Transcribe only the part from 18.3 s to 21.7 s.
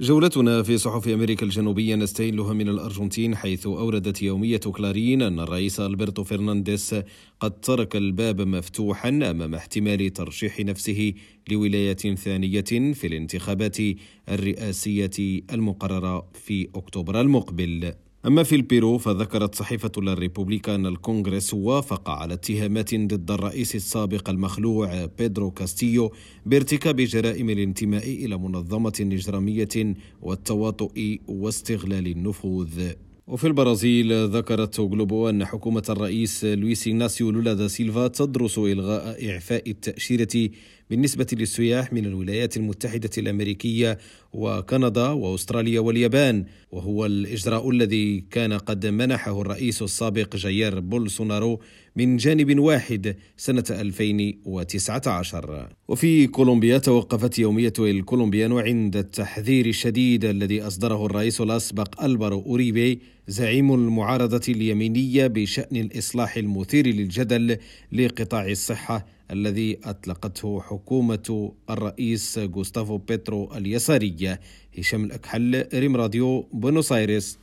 في البيرو فذكرت صحيفة لا ريبوبليكا أن الكونغرس